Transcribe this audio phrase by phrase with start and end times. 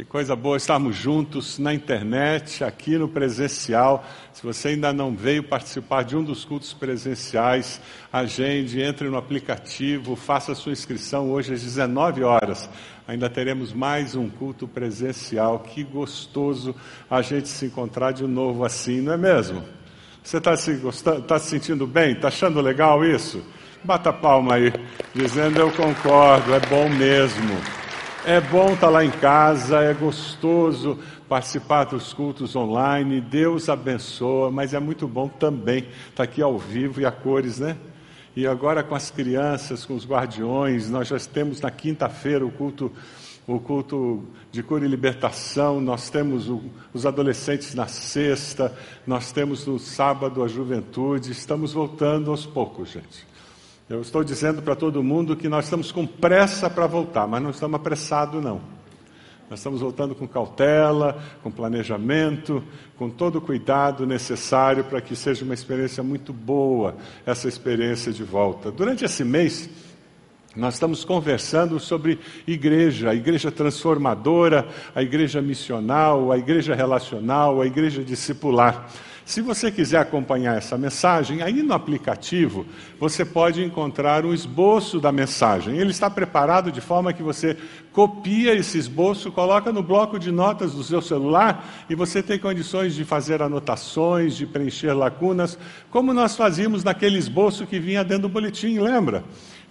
[0.00, 4.02] Que coisa boa estarmos juntos na internet, aqui no presencial.
[4.32, 7.78] Se você ainda não veio participar de um dos cultos presenciais,
[8.10, 12.66] agende, entre no aplicativo, faça sua inscrição hoje às 19 horas.
[13.06, 15.58] Ainda teremos mais um culto presencial.
[15.58, 16.74] Que gostoso
[17.10, 19.62] a gente se encontrar de novo assim, não é mesmo?
[20.22, 20.80] Você está se,
[21.28, 22.12] tá se sentindo bem?
[22.12, 23.44] Está achando legal isso?
[23.84, 24.72] Bata palma aí,
[25.14, 27.79] dizendo eu concordo, é bom mesmo.
[28.26, 34.74] É bom estar lá em casa, é gostoso participar dos cultos online, Deus abençoa, mas
[34.74, 37.78] é muito bom também estar aqui ao vivo e a cores, né?
[38.36, 42.92] E agora com as crianças, com os guardiões, nós já temos na quinta-feira o culto,
[43.46, 46.60] o culto de cura e libertação, nós temos o,
[46.92, 48.76] os adolescentes na sexta,
[49.06, 53.29] nós temos no sábado a juventude, estamos voltando aos poucos, gente.
[53.90, 57.50] Eu estou dizendo para todo mundo que nós estamos com pressa para voltar, mas não
[57.50, 58.60] estamos apressados, não.
[59.50, 62.62] Nós estamos voltando com cautela, com planejamento,
[62.96, 66.94] com todo o cuidado necessário para que seja uma experiência muito boa
[67.26, 68.70] essa experiência de volta.
[68.70, 69.68] Durante esse mês,
[70.54, 77.66] nós estamos conversando sobre igreja, a igreja transformadora, a igreja missional, a igreja relacional, a
[77.66, 78.88] igreja discipular.
[79.30, 82.66] Se você quiser acompanhar essa mensagem, aí no aplicativo
[82.98, 85.78] você pode encontrar um esboço da mensagem.
[85.78, 87.56] Ele está preparado de forma que você
[87.92, 92.92] copia esse esboço, coloca no bloco de notas do seu celular e você tem condições
[92.92, 95.56] de fazer anotações, de preencher lacunas,
[95.92, 99.22] como nós fazíamos naquele esboço que vinha dentro do boletim, lembra?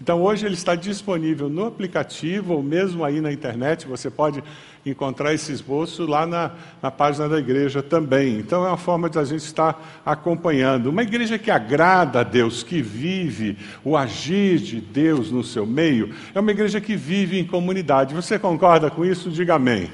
[0.02, 4.42] Então hoje ele está disponível no aplicativo ou mesmo aí na internet, você pode
[4.86, 8.38] encontrar esse esboço lá na, na página da igreja também.
[8.38, 10.88] Então é uma forma de a gente estar acompanhando.
[10.88, 16.14] Uma igreja que agrada a Deus, que vive o agir de Deus no seu meio,
[16.34, 18.16] é uma igreja que vive em comunidade.
[18.16, 19.30] Você concorda com isso?
[19.30, 19.90] Diga amém.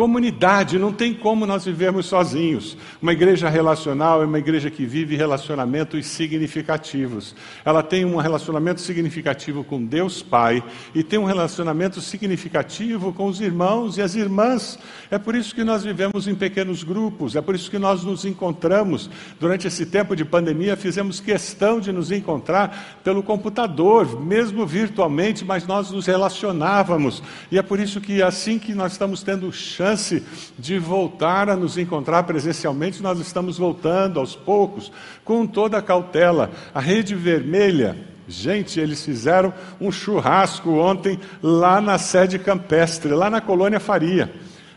[0.00, 2.74] Comunidade, não tem como nós vivermos sozinhos.
[3.02, 7.36] Uma igreja relacional é uma igreja que vive relacionamentos significativos.
[7.66, 13.42] Ela tem um relacionamento significativo com Deus Pai e tem um relacionamento significativo com os
[13.42, 14.78] irmãos e as irmãs.
[15.10, 18.24] É por isso que nós vivemos em pequenos grupos, é por isso que nós nos
[18.24, 19.10] encontramos.
[19.38, 25.66] Durante esse tempo de pandemia, fizemos questão de nos encontrar pelo computador, mesmo virtualmente, mas
[25.66, 27.22] nós nos relacionávamos.
[27.52, 30.22] E é por isso que assim que nós estamos tendo chance chance
[30.58, 34.92] de voltar a nos encontrar presencialmente, nós estamos voltando aos poucos,
[35.24, 36.50] com toda a cautela.
[36.74, 37.96] A Rede Vermelha,
[38.28, 44.32] gente, eles fizeram um churrasco ontem lá na sede campestre, lá na colônia Faria.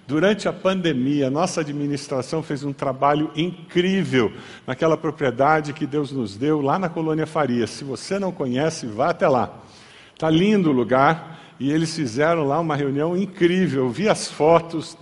[0.06, 4.34] Durante a pandemia, nossa administração fez um trabalho incrível
[4.68, 7.66] naquela propriedade que Deus nos deu lá na Colônia Faria.
[7.66, 9.59] Se você não conhece, vá até lá.
[10.13, 13.90] Está lindo o lugar e eles fizeram lá uma reunião incrível.
[13.90, 14.97] Vi as fotos,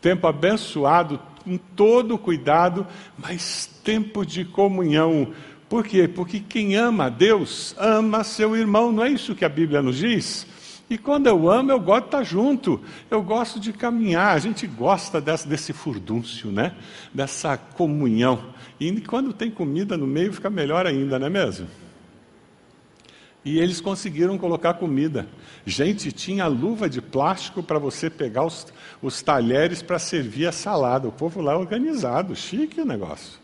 [0.00, 2.86] tempo abençoado, com todo cuidado,
[3.18, 5.28] mas tempo de comunhão.
[5.68, 6.08] Por quê?
[6.08, 9.96] Porque quem ama a Deus ama seu irmão, não é isso que a Bíblia nos
[9.96, 10.46] diz?
[10.88, 12.80] E quando eu amo, eu gosto de estar junto,
[13.10, 16.76] eu gosto de caminhar, a gente gosta desse, desse furdúncio, né?
[17.12, 18.54] dessa comunhão.
[18.78, 21.66] E quando tem comida no meio, fica melhor ainda, não é mesmo?
[23.46, 25.28] E eles conseguiram colocar comida.
[25.64, 28.66] Gente, tinha luva de plástico para você pegar os,
[29.00, 31.06] os talheres para servir a salada.
[31.06, 33.38] O povo lá organizado, chique o negócio.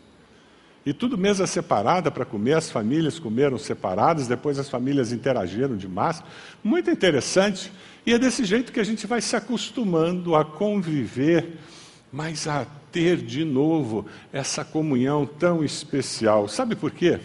[0.85, 5.87] E tudo mesa separada para comer, as famílias comeram separadas, depois as famílias interagiram de
[5.87, 6.21] massa.
[6.61, 7.71] Muito interessante.
[8.05, 11.59] E é desse jeito que a gente vai se acostumando a conviver,
[12.11, 16.49] mas a ter de novo essa comunhão tão especial.
[16.49, 17.21] Sabe por quê?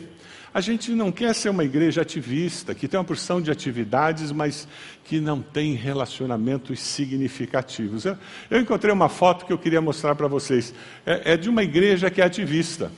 [0.53, 4.67] A gente não quer ser uma igreja ativista, que tem uma porção de atividades, mas
[5.05, 8.05] que não tem relacionamentos significativos.
[8.05, 8.17] Eu,
[8.61, 10.75] encontrei uma foto que eu queria mostrar para vocês.
[11.05, 12.91] É, é de uma igreja que é ativista.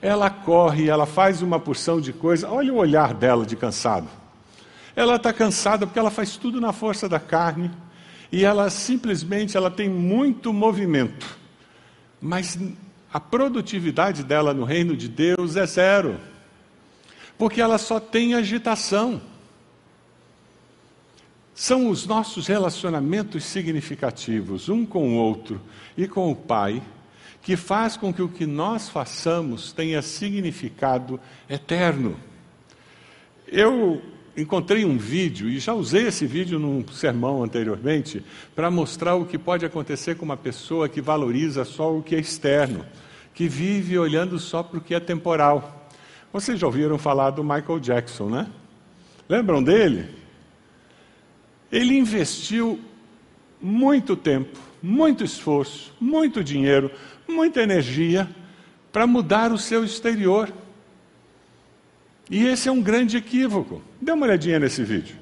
[0.00, 2.48] Ela corre, ela faz uma porção de coisa.
[2.48, 4.08] Olha o olhar dela de cansado.
[4.94, 7.70] Ela está cansada porque ela faz tudo na força da carne
[8.32, 11.38] e ela simplesmente ela tem muito movimento,
[12.18, 12.58] mas
[13.12, 16.18] a produtividade dela no reino de Deus é zero,
[17.36, 19.20] porque ela só tem agitação.
[21.54, 25.60] São os nossos relacionamentos significativos, um com o outro
[25.94, 26.82] e com o Pai,
[27.42, 31.20] que faz com que o que nós façamos tenha significado
[31.50, 32.16] eterno.
[33.46, 34.00] Eu
[34.34, 38.24] encontrei um vídeo, e já usei esse vídeo num sermão anteriormente,
[38.56, 42.18] para mostrar o que pode acontecer com uma pessoa que valoriza só o que é
[42.18, 42.86] externo
[43.34, 45.88] que vive olhando só para o que é temporal.
[46.32, 48.46] Vocês já ouviram falar do Michael Jackson, né?
[49.28, 50.08] Lembram dele?
[51.70, 52.80] Ele investiu
[53.60, 56.90] muito tempo, muito esforço, muito dinheiro,
[57.26, 58.28] muita energia
[58.90, 60.52] para mudar o seu exterior.
[62.30, 63.82] E esse é um grande equívoco.
[64.00, 65.21] Dê uma olhadinha nesse vídeo.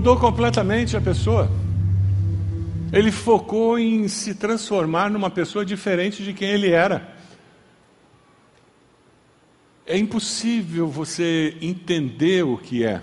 [0.00, 1.50] Mudou completamente a pessoa.
[2.90, 7.14] Ele focou em se transformar numa pessoa diferente de quem ele era.
[9.84, 13.02] É impossível você entender o que é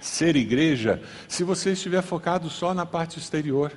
[0.00, 3.70] ser igreja se você estiver focado só na parte exterior.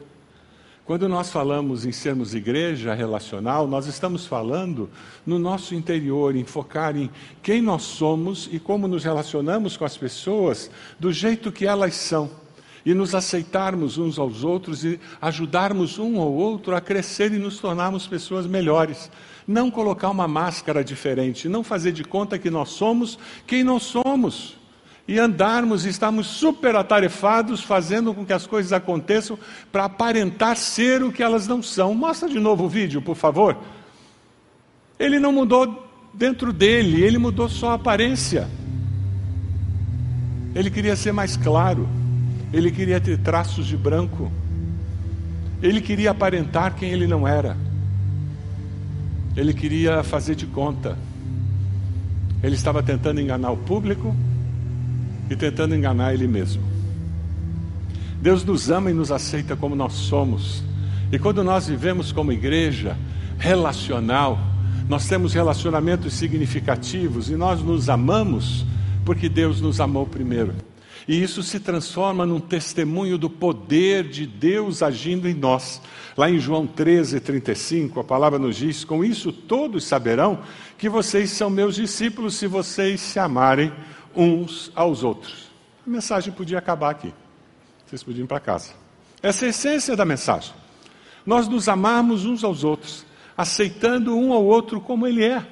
[0.87, 4.89] Quando nós falamos em sermos igreja relacional, nós estamos falando
[5.25, 7.09] no nosso interior, em focar em
[7.43, 12.31] quem nós somos e como nos relacionamos com as pessoas do jeito que elas são.
[12.85, 17.59] E nos aceitarmos uns aos outros e ajudarmos um ao outro a crescer e nos
[17.59, 19.11] tornarmos pessoas melhores.
[19.45, 24.55] Não colocar uma máscara diferente, não fazer de conta que nós somos quem nós somos
[25.07, 29.39] e andarmos e estarmos super atarefados, fazendo com que as coisas aconteçam
[29.71, 31.93] para aparentar ser o que elas não são.
[31.93, 33.57] Mostra de novo o vídeo, por favor.
[34.99, 38.49] Ele não mudou dentro dele, ele mudou só a aparência.
[40.53, 41.87] Ele queria ser mais claro,
[42.51, 44.31] ele queria ter traços de branco,
[45.61, 47.55] ele queria aparentar quem ele não era,
[49.35, 50.97] ele queria fazer de conta.
[52.43, 54.15] Ele estava tentando enganar o público,
[55.29, 56.63] e tentando enganar Ele mesmo.
[58.21, 60.63] Deus nos ama e nos aceita como nós somos.
[61.11, 62.97] E quando nós vivemos como igreja
[63.37, 64.39] relacional,
[64.89, 68.65] nós temos relacionamentos significativos e nós nos amamos
[69.05, 70.53] porque Deus nos amou primeiro.
[71.07, 75.81] E isso se transforma num testemunho do poder de Deus agindo em nós.
[76.17, 80.39] Lá em João 13, 35, a palavra nos diz: Com isso todos saberão
[80.77, 83.71] que vocês são meus discípulos se vocês se amarem
[84.17, 85.49] uns aos outros.
[85.85, 87.13] A mensagem podia acabar aqui.
[87.85, 88.71] Vocês podiam ir para casa.
[89.21, 90.53] Essa é a essência da mensagem.
[91.25, 93.05] Nós nos amarmos uns aos outros,
[93.37, 95.45] aceitando um ao outro como ele é.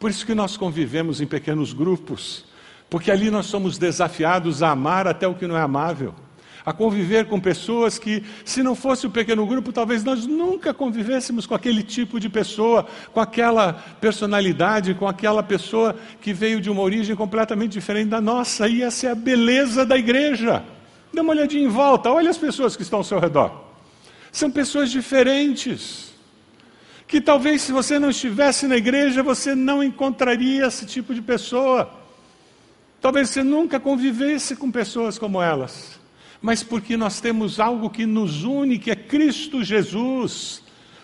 [0.00, 2.44] Por isso que nós convivemos em pequenos grupos,
[2.90, 6.14] porque ali nós somos desafiados a amar até o que não é amável
[6.64, 11.46] a conviver com pessoas que, se não fosse o pequeno grupo, talvez nós nunca convivêssemos
[11.46, 16.82] com aquele tipo de pessoa, com aquela personalidade, com aquela pessoa que veio de uma
[16.82, 18.68] origem completamente diferente da nossa.
[18.68, 20.64] E essa é a beleza da igreja.
[21.12, 23.52] Dê uma olhadinha em volta, olha as pessoas que estão ao seu redor.
[24.30, 26.12] São pessoas diferentes.
[27.06, 31.90] Que talvez se você não estivesse na igreja, você não encontraria esse tipo de pessoa.
[33.02, 36.00] Talvez você nunca convivesse com pessoas como elas
[36.42, 40.60] mas porque nós temos algo que nos une, que é Cristo Jesus.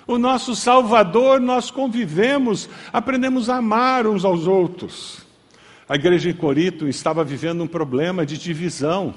[0.07, 5.25] O nosso Salvador, nós convivemos, aprendemos a amar uns aos outros.
[5.89, 9.15] A igreja em Corinto estava vivendo um problema de divisão.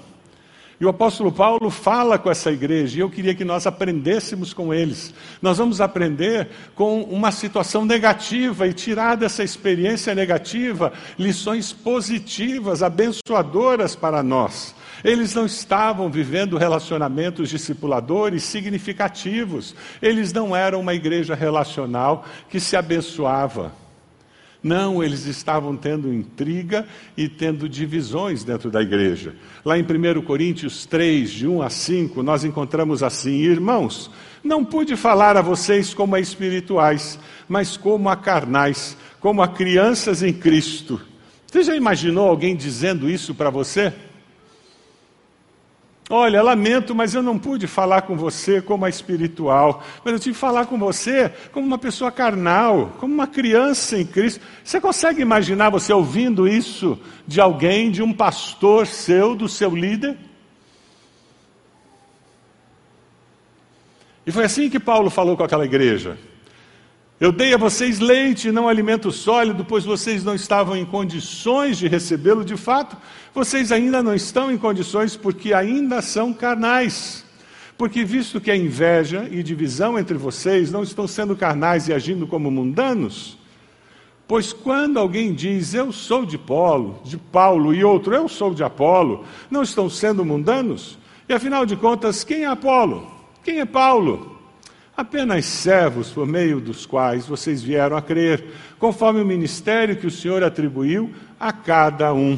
[0.80, 4.74] E o apóstolo Paulo fala com essa igreja, e eu queria que nós aprendêssemos com
[4.74, 5.14] eles.
[5.40, 13.96] Nós vamos aprender com uma situação negativa e tirar dessa experiência negativa lições positivas, abençoadoras
[13.96, 14.74] para nós.
[15.04, 19.76] Eles não estavam vivendo relacionamentos discipuladores significativos.
[20.02, 23.74] Eles não eram uma igreja relacional que se abençoava.
[24.64, 29.34] Não, eles estavam tendo intriga e tendo divisões dentro da igreja.
[29.66, 34.12] Lá em 1 Coríntios 3, de 1 a 5, nós encontramos assim: Irmãos,
[34.44, 37.18] não pude falar a vocês como a espirituais,
[37.50, 41.02] mas como a carnais, como a crianças em Cristo.
[41.48, 43.92] Você já imaginou alguém dizendo isso para você?
[46.14, 50.34] Olha, lamento, mas eu não pude falar com você como a espiritual, mas eu tive
[50.34, 54.42] que falar com você como uma pessoa carnal, como uma criança em Cristo.
[54.62, 60.18] Você consegue imaginar você ouvindo isso de alguém, de um pastor seu, do seu líder?
[64.26, 66.18] E foi assim que Paulo falou com aquela igreja.
[67.22, 71.78] Eu dei a vocês leite e não alimento sólido, pois vocês não estavam em condições
[71.78, 72.98] de recebê-lo de fato.
[73.32, 77.24] Vocês ainda não estão em condições porque ainda são carnais.
[77.78, 82.26] Porque, visto que a inveja e divisão entre vocês não estão sendo carnais e agindo
[82.26, 83.38] como mundanos,
[84.28, 88.64] pois quando alguém diz eu sou de Paulo, de Paulo e outro eu sou de
[88.64, 90.98] Apolo, não estão sendo mundanos?
[91.30, 93.12] E afinal de contas, quem é Apolo?
[93.44, 94.31] Quem é Paulo?
[94.96, 98.44] Apenas servos por meio dos quais vocês vieram a crer,
[98.78, 102.38] conforme o ministério que o Senhor atribuiu a cada um.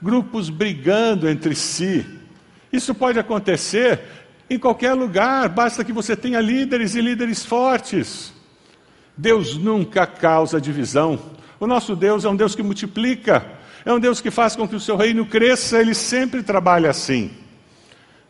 [0.00, 2.06] Grupos brigando entre si.
[2.72, 4.00] Isso pode acontecer
[4.50, 8.32] em qualquer lugar, basta que você tenha líderes e líderes fortes.
[9.16, 11.20] Deus nunca causa divisão.
[11.60, 13.46] O nosso Deus é um Deus que multiplica,
[13.84, 17.30] é um Deus que faz com que o seu reino cresça, ele sempre trabalha assim.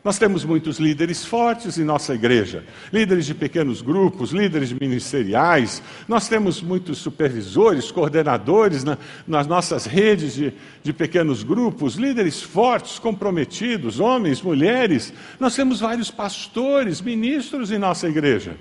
[0.03, 6.27] Nós temos muitos líderes fortes em nossa igreja, líderes de pequenos grupos, líderes ministeriais, nós
[6.27, 14.01] temos muitos supervisores, coordenadores na, nas nossas redes de, de pequenos grupos, líderes fortes, comprometidos,
[14.01, 15.13] homens, mulheres.
[15.39, 18.57] Nós temos vários pastores, ministros em nossa igreja.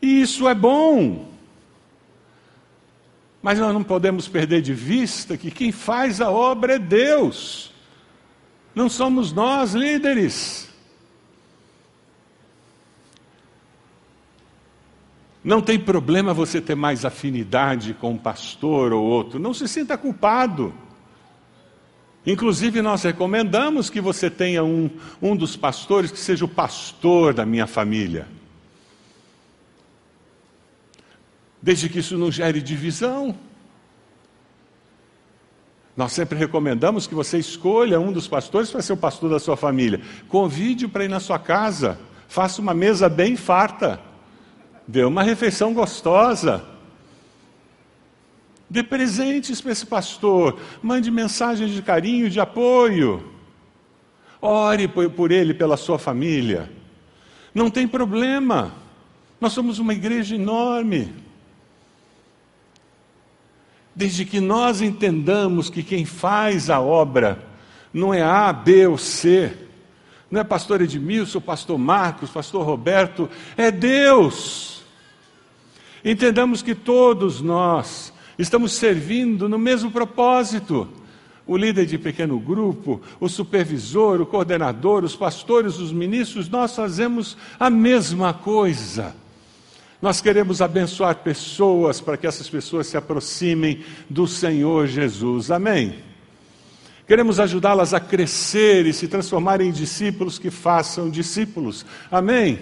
[0.00, 1.28] E isso é bom.
[3.42, 7.72] Mas nós não podemos perder de vista que quem faz a obra é Deus.
[8.74, 10.68] Não somos nós líderes.
[15.42, 19.96] Não tem problema você ter mais afinidade com um pastor ou outro, não se sinta
[19.96, 20.72] culpado.
[22.26, 24.90] Inclusive, nós recomendamos que você tenha um,
[25.22, 28.28] um dos pastores que seja o pastor da minha família.
[31.62, 33.34] Desde que isso não gere divisão.
[36.00, 39.54] Nós sempre recomendamos que você escolha um dos pastores para ser o pastor da sua
[39.54, 40.00] família.
[40.28, 41.98] Convide-o para ir na sua casa.
[42.26, 44.00] Faça uma mesa bem farta.
[44.88, 46.64] Dê uma refeição gostosa.
[48.70, 50.58] Dê presentes para esse pastor.
[50.82, 53.22] Mande mensagens de carinho, de apoio.
[54.40, 56.72] Ore por ele, pela sua família.
[57.54, 58.72] Não tem problema.
[59.38, 61.12] Nós somos uma igreja enorme.
[64.00, 67.38] Desde que nós entendamos que quem faz a obra
[67.92, 69.52] não é A, B ou C,
[70.30, 73.28] não é pastor Edmilson, pastor Marcos, pastor Roberto,
[73.58, 74.82] é Deus.
[76.02, 80.88] Entendamos que todos nós estamos servindo no mesmo propósito.
[81.46, 87.36] O líder de pequeno grupo, o supervisor, o coordenador, os pastores, os ministros, nós fazemos
[87.58, 89.14] a mesma coisa.
[90.00, 95.50] Nós queremos abençoar pessoas para que essas pessoas se aproximem do Senhor Jesus.
[95.50, 95.96] Amém.
[97.06, 101.84] Queremos ajudá-las a crescer e se transformarem em discípulos que façam discípulos.
[102.10, 102.60] Amém.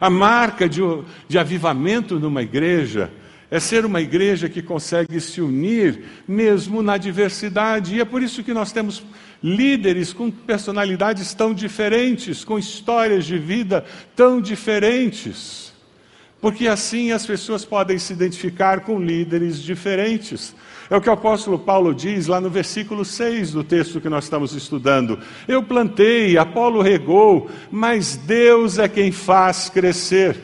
[0.00, 0.80] A marca de,
[1.28, 3.12] de avivamento numa igreja
[3.48, 7.94] é ser uma igreja que consegue se unir mesmo na diversidade.
[7.94, 9.04] E é por isso que nós temos
[9.40, 13.84] líderes com personalidades tão diferentes, com histórias de vida
[14.16, 15.73] tão diferentes
[16.44, 20.54] porque assim as pessoas podem se identificar com líderes diferentes.
[20.90, 24.24] É o que o apóstolo Paulo diz lá no versículo 6 do texto que nós
[24.24, 25.18] estamos estudando.
[25.48, 30.36] Eu plantei, Apolo regou, mas Deus é quem faz crescer.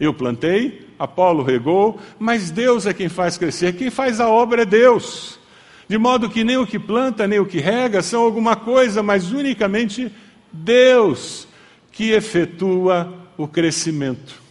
[0.00, 3.76] Eu plantei, Apolo regou, mas Deus é quem faz crescer.
[3.76, 5.38] Quem faz a obra é Deus.
[5.86, 9.30] De modo que nem o que planta, nem o que rega são alguma coisa, mas
[9.30, 10.10] unicamente
[10.50, 11.46] Deus
[11.90, 14.42] que efetua o crescimento.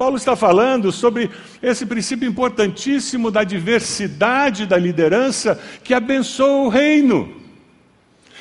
[0.00, 1.30] Paulo está falando sobre
[1.62, 7.40] esse princípio importantíssimo da diversidade da liderança que abençoa o reino.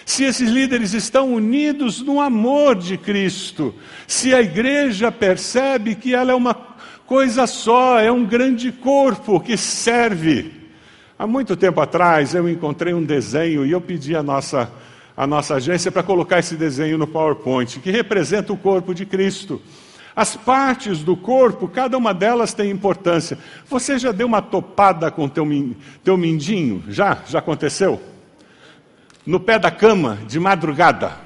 [0.06, 3.76] Se esses líderes estão unidos no amor de Cristo,
[4.08, 6.54] se a igreja percebe que ela é uma
[7.06, 10.54] coisa só, é um grande corpo que serve.
[11.18, 14.72] Há muito tempo atrás eu encontrei um desenho e eu pedi à nossa
[15.20, 19.62] a nossa agência para colocar esse desenho no PowerPoint, que representa o corpo de Cristo.
[20.16, 23.38] As partes do corpo, cada uma delas tem importância.
[23.68, 25.46] Você já deu uma topada com teu,
[26.06, 26.86] teu mindinho?
[26.88, 27.22] Já?
[27.28, 28.02] Já aconteceu?
[29.26, 31.18] No pé da cama, de madrugada.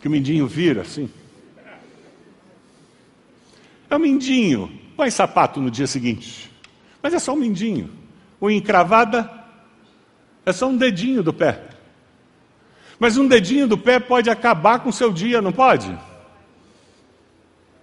[0.00, 1.10] Que o mindinho vira assim.
[3.90, 4.70] É um mindinho.
[4.96, 6.48] Põe sapato no dia seguinte.
[7.02, 7.90] Mas é só um mindinho.
[8.40, 9.28] O encravada
[10.46, 11.73] é só um dedinho do pé.
[12.98, 15.96] Mas um dedinho do pé pode acabar com o seu dia, não pode?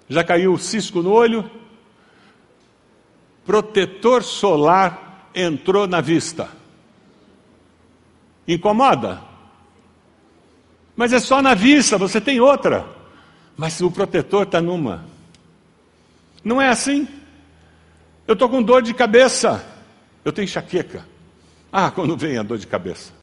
[0.10, 1.50] Já caiu o cisco no olho?
[3.46, 6.50] Protetor solar entrou na vista.
[8.48, 9.22] Incomoda?
[10.96, 12.86] Mas é só na vista, você tem outra.
[13.58, 15.06] Mas o protetor está numa.
[16.44, 17.08] Não é assim?
[18.27, 19.65] Eu estou com dor de cabeça.
[20.24, 21.06] Eu tenho enxaqueca.
[21.72, 23.20] Ah, quando vem a dor de cabeça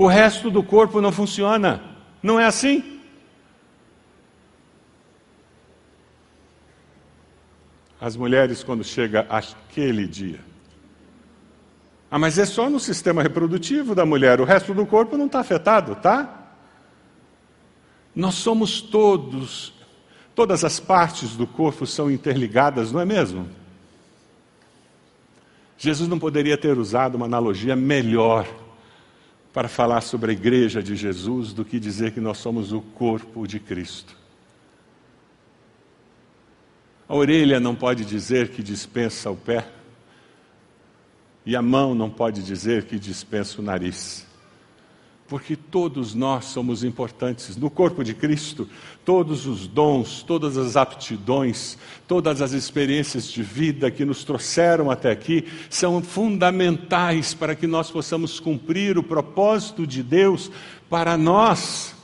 [0.00, 1.78] o resto do corpo não funciona.
[2.22, 3.02] Não é assim?
[8.00, 10.40] As mulheres, quando chega aquele dia,
[12.10, 15.40] Ah, mas é só no sistema reprodutivo da mulher, o resto do corpo não está
[15.40, 16.48] afetado, tá?
[18.16, 19.74] Nós somos todos,
[20.34, 23.46] todas as partes do corpo são interligadas, não é mesmo?
[25.76, 28.46] Jesus não poderia ter usado uma analogia melhor
[29.52, 33.46] para falar sobre a igreja de Jesus do que dizer que nós somos o corpo
[33.46, 34.16] de Cristo.
[37.08, 39.66] A orelha não pode dizer que dispensa o pé,
[41.44, 44.29] e a mão não pode dizer que dispensa o nariz
[45.30, 47.56] porque todos nós somos importantes.
[47.56, 48.68] No corpo de Cristo,
[49.04, 55.12] todos os dons, todas as aptidões, todas as experiências de vida que nos trouxeram até
[55.12, 60.50] aqui são fundamentais para que nós possamos cumprir o propósito de Deus
[60.90, 61.94] para nós.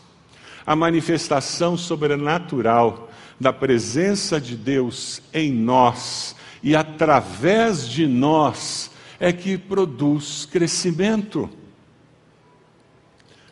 [0.65, 9.59] A manifestação sobrenatural da presença de Deus em nós e através de nós é que
[9.59, 11.51] produz crescimento.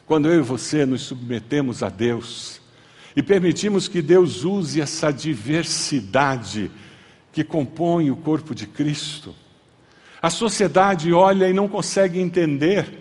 [0.07, 2.61] Quando eu e você nos submetemos a Deus
[3.17, 6.71] e permitimos que Deus use essa diversidade
[7.33, 9.35] que compõe o corpo de Cristo,
[10.21, 13.01] a sociedade olha e não consegue entender.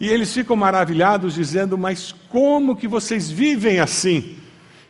[0.00, 4.36] E eles ficam maravilhados dizendo: "Mas como que vocês vivem assim?"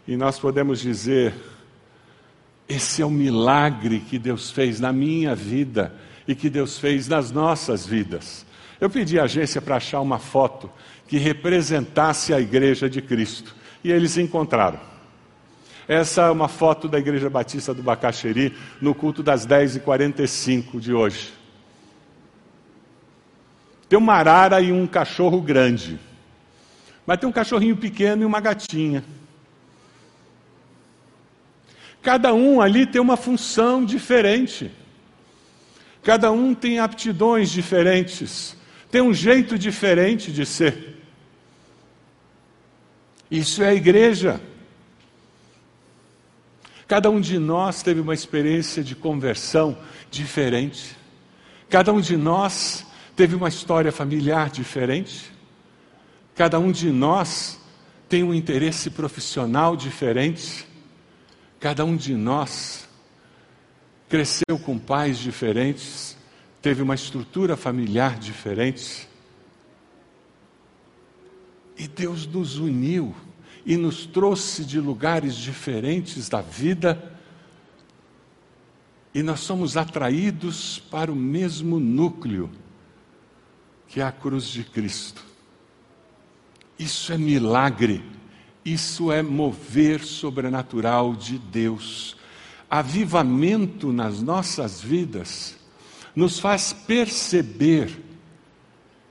[0.07, 1.35] E nós podemos dizer:
[2.69, 5.95] esse é o milagre que Deus fez na minha vida
[6.27, 8.45] e que Deus fez nas nossas vidas.
[8.81, 10.71] Eu pedi à agência para achar uma foto
[11.07, 13.57] que representasse a igreja de Cristo.
[13.83, 14.79] E eles encontraram.
[15.89, 21.33] Essa é uma foto da Igreja Batista do Bacaxeri no culto das 10h45 de hoje.
[23.89, 25.99] Tem uma arara e um cachorro grande.
[27.07, 29.03] Mas tem um cachorrinho pequeno e uma gatinha.
[32.03, 34.71] Cada um ali tem uma função diferente.
[36.03, 38.58] Cada um tem aptidões diferentes.
[38.91, 40.97] Tem um jeito diferente de ser.
[43.31, 44.41] Isso é a igreja.
[46.87, 49.77] Cada um de nós teve uma experiência de conversão
[50.11, 50.97] diferente.
[51.69, 55.31] Cada um de nós teve uma história familiar diferente.
[56.35, 57.61] Cada um de nós
[58.09, 60.67] tem um interesse profissional diferente.
[61.61, 62.89] Cada um de nós
[64.09, 66.17] cresceu com pais diferentes,
[66.61, 69.09] teve uma estrutura familiar diferente.
[71.77, 73.15] E Deus nos uniu
[73.65, 77.13] e nos trouxe de lugares diferentes da vida,
[79.15, 82.51] e nós somos atraídos para o mesmo núcleo,
[83.87, 85.23] que é a cruz de Cristo.
[86.79, 88.03] Isso é milagre,
[88.65, 92.17] isso é mover sobrenatural de Deus.
[92.71, 95.58] Avivamento nas nossas vidas
[96.15, 98.05] nos faz perceber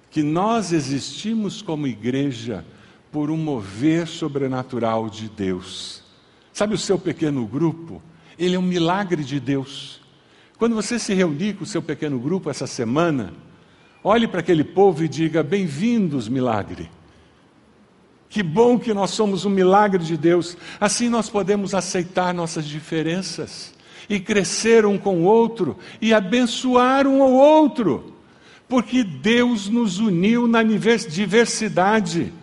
[0.09, 2.65] que nós existimos como igreja
[3.11, 6.03] por um mover sobrenatural de Deus.
[6.51, 8.01] Sabe o seu pequeno grupo?
[8.37, 10.01] Ele é um milagre de Deus.
[10.57, 13.33] Quando você se reunir com o seu pequeno grupo essa semana,
[14.03, 16.89] olhe para aquele povo e diga: Bem-vindos, milagre.
[18.29, 20.57] Que bom que nós somos um milagre de Deus.
[20.79, 23.76] Assim nós podemos aceitar nossas diferenças
[24.09, 28.17] e crescer um com o outro e abençoar um ao outro
[28.67, 32.33] porque Deus nos uniu na diversidade.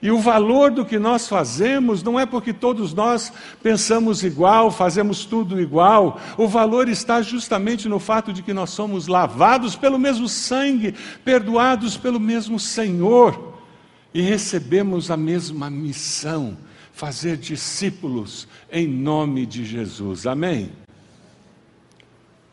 [0.00, 5.24] E o valor do que nós fazemos não é porque todos nós pensamos igual, fazemos
[5.24, 6.20] tudo igual.
[6.36, 10.94] O valor está justamente no fato de que nós somos lavados pelo mesmo sangue,
[11.24, 13.54] perdoados pelo mesmo Senhor
[14.12, 16.56] e recebemos a mesma missão:
[16.94, 20.26] fazer discípulos em nome de Jesus.
[20.26, 20.70] Amém?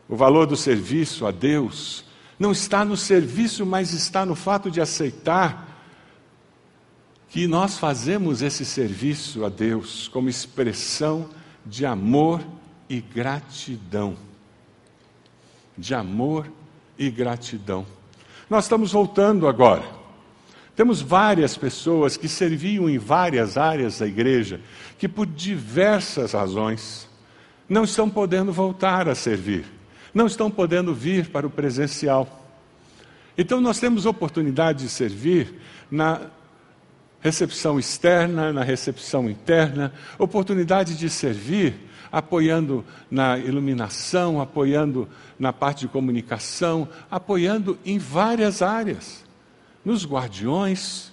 [0.10, 2.04] O valor do serviço a Deus
[2.40, 5.68] não está no serviço, mas está no fato de aceitar
[7.30, 11.30] que nós fazemos esse serviço a Deus como expressão
[11.64, 12.42] de amor
[12.90, 14.18] e gratidão.
[15.78, 16.52] De amor
[16.98, 17.86] e gratidão.
[18.50, 20.01] Nós estamos voltando agora.
[20.76, 24.60] Temos várias pessoas que serviam em várias áreas da igreja
[24.98, 27.08] que, por diversas razões,
[27.68, 29.66] não estão podendo voltar a servir
[30.14, 32.40] não estão podendo vir para o presencial.
[33.38, 36.22] Então, nós temos oportunidade de servir na
[37.22, 41.76] recepção externa, na recepção interna, oportunidade de servir
[42.12, 45.08] apoiando na iluminação, apoiando
[45.40, 49.24] na parte de comunicação, apoiando em várias áreas,
[49.84, 51.12] nos guardiões,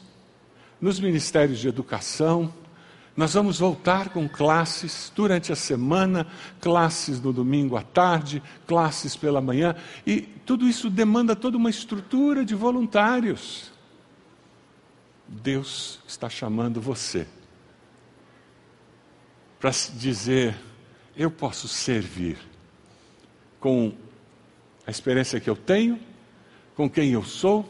[0.80, 2.52] nos ministérios de educação,
[3.18, 6.24] Nós vamos voltar com classes durante a semana,
[6.60, 9.74] classes no domingo à tarde, classes pela manhã,
[10.06, 13.72] e tudo isso demanda toda uma estrutura de voluntários.
[15.26, 17.26] Deus está chamando você
[19.58, 20.56] para dizer:
[21.16, 22.38] eu posso servir
[23.58, 23.92] com
[24.86, 25.98] a experiência que eu tenho,
[26.76, 27.68] com quem eu sou,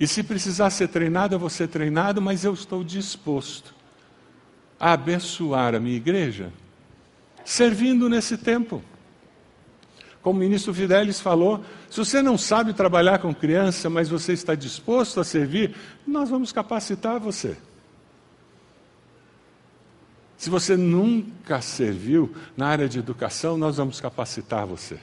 [0.00, 3.74] e se precisar ser treinado, eu vou ser treinado, mas eu estou disposto
[4.78, 6.50] a abençoar a minha igreja,
[7.44, 8.82] servindo nesse tempo.
[10.22, 14.54] Como o ministro Fidelis falou, se você não sabe trabalhar com criança, mas você está
[14.54, 17.58] disposto a servir, nós vamos capacitar você.
[20.38, 24.98] Se você nunca serviu na área de educação, nós vamos capacitar você.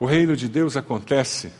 [0.00, 1.52] O reino de Deus acontece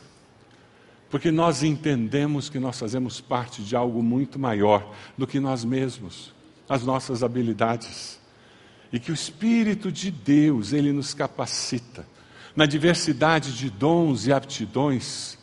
[1.09, 6.33] porque nós entendemos que nós fazemos parte de algo muito maior do que nós mesmos
[6.67, 8.19] as nossas habilidades.
[8.91, 12.05] E que o Espírito de Deus, ele nos capacita.
[12.55, 15.37] Na diversidade de dons e aptidões,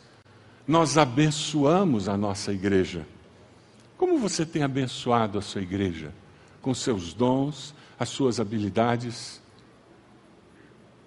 [0.67, 3.07] nós abençoamos a nossa igreja.
[3.97, 6.13] Como você tem abençoado a sua igreja?
[6.61, 9.41] Com seus dons, as suas habilidades?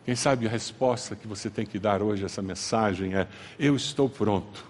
[0.09, 3.77] Quem sabe a resposta que você tem que dar hoje a essa mensagem é: Eu
[3.77, 4.65] estou pronto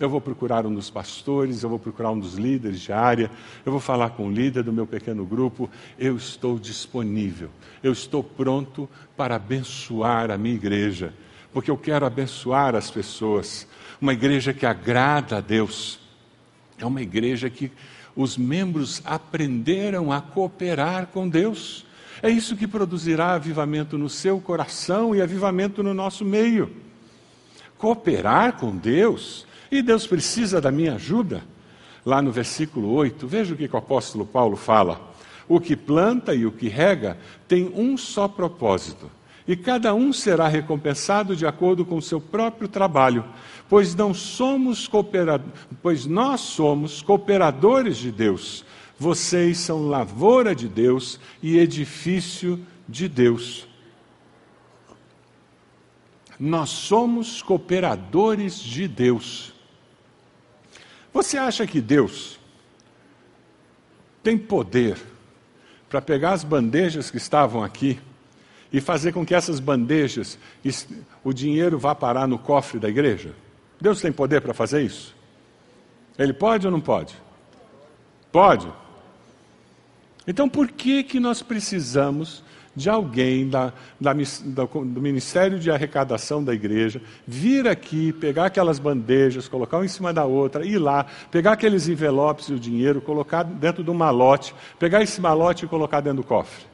[0.00, 3.30] eu vou procurar um dos pastores, eu vou procurar um dos líderes de área,
[3.64, 5.70] eu vou falar com o líder do meu pequeno grupo.
[5.96, 7.50] Eu estou disponível,
[7.84, 11.14] eu estou pronto para abençoar a minha igreja,
[11.52, 13.68] porque eu quero abençoar as pessoas.
[14.00, 16.00] Uma igreja que agrada a Deus,
[16.78, 17.70] é uma igreja que
[18.16, 21.84] os membros aprenderam a cooperar com Deus.
[22.22, 26.70] É isso que produzirá avivamento no seu coração e avivamento no nosso meio.
[27.78, 31.42] Cooperar com Deus e Deus precisa da minha ajuda.
[32.04, 35.10] Lá no versículo 8, veja o que o apóstolo Paulo fala.
[35.48, 39.10] O que planta e o que rega tem um só propósito,
[39.48, 43.24] e cada um será recompensado de acordo com o seu próprio trabalho,
[43.68, 44.88] pois não somos
[45.82, 48.64] pois nós somos cooperadores de Deus.
[49.00, 53.66] Vocês são lavoura de Deus e edifício de Deus.
[56.38, 59.54] Nós somos cooperadores de Deus.
[61.14, 62.38] Você acha que Deus
[64.22, 64.98] tem poder
[65.88, 67.98] para pegar as bandejas que estavam aqui
[68.70, 70.38] e fazer com que essas bandejas,
[71.24, 73.34] o dinheiro vá parar no cofre da igreja?
[73.80, 75.16] Deus tem poder para fazer isso?
[76.18, 77.16] Ele pode ou não pode?
[78.30, 78.70] Pode.
[80.26, 82.42] Então por que que nós precisamos
[82.74, 89.48] de alguém da, da, do Ministério de Arrecadação da igreja vir aqui, pegar aquelas bandejas,
[89.48, 93.42] colocar uma em cima da outra, ir lá, pegar aqueles envelopes e o dinheiro, colocar
[93.42, 96.64] dentro de um malote, pegar esse malote e colocar dentro do cofre.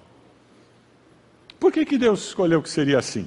[1.58, 3.26] Por que, que Deus escolheu que seria assim?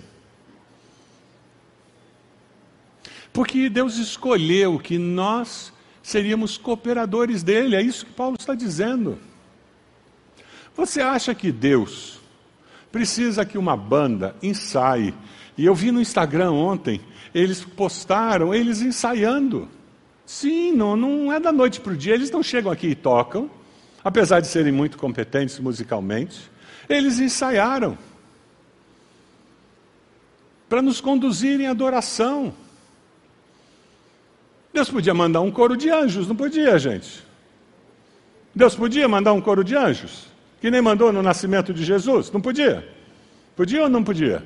[3.34, 9.18] Porque Deus escolheu que nós seríamos cooperadores dele, é isso que Paulo está dizendo.
[10.80, 12.20] Você acha que Deus
[12.92, 15.14] Precisa que uma banda ensaie.
[15.58, 17.02] E eu vi no Instagram ontem,
[17.34, 19.68] eles postaram eles ensaiando.
[20.26, 23.50] Sim, não, não é da noite para o dia, eles não chegam aqui e tocam,
[24.04, 26.50] apesar de serem muito competentes musicalmente,
[26.88, 27.98] eles ensaiaram
[30.68, 32.54] para nos conduzir em adoração.
[34.72, 37.24] Deus podia mandar um coro de anjos, não podia, gente?
[38.54, 40.29] Deus podia mandar um coro de anjos?
[40.60, 42.32] Que nem mandou no nascimento de Jesus?
[42.32, 42.88] Não podia?
[43.56, 44.44] Podia ou não podia?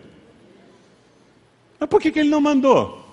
[1.79, 3.03] Mas por que, que ele não mandou?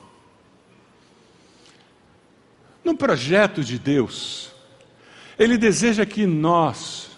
[2.84, 4.52] No projeto de Deus,
[5.38, 7.10] ele deseja que nós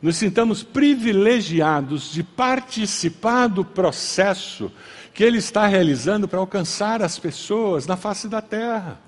[0.00, 4.70] nos sintamos privilegiados de participar do processo
[5.14, 9.00] que ele está realizando para alcançar as pessoas na face da terra.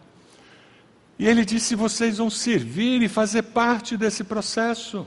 [1.18, 5.06] E ele disse: vocês vão servir e fazer parte desse processo.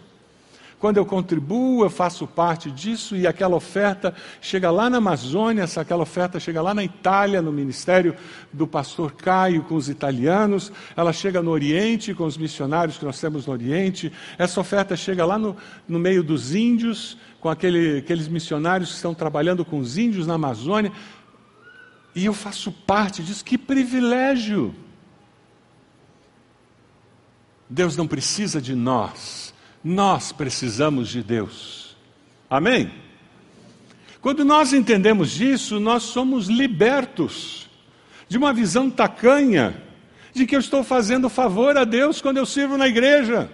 [0.80, 6.04] Quando eu contribuo, eu faço parte disso e aquela oferta chega lá na Amazônia, aquela
[6.04, 8.15] oferta chega lá na Itália, no ministério
[8.54, 13.20] do pastor Caio com os italianos, ela chega no Oriente com os missionários que nós
[13.20, 15.54] temos no Oriente, essa oferta chega lá no,
[15.86, 20.36] no meio dos índios, com aquele, aqueles missionários que estão trabalhando com os índios na
[20.36, 20.94] Amazônia,
[22.15, 24.74] e eu faço parte disso, que privilégio!
[27.70, 31.96] Deus não precisa de nós nós precisamos de Deus.
[32.50, 32.92] Amém?
[34.22, 37.70] Quando nós entendemos isso, nós somos libertos
[38.28, 39.82] de uma visão tacanha
[40.34, 43.50] de que eu estou fazendo favor a Deus quando eu sirvo na igreja.